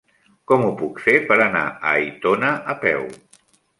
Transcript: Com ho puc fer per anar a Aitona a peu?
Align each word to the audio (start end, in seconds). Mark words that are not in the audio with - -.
Com 0.51 0.63
ho 0.67 0.69
puc 0.79 1.01
fer 1.07 1.15
per 1.31 1.37
anar 1.45 1.63
a 1.67 1.93
Aitona 1.93 2.51
a 2.75 2.79
peu? 2.87 3.07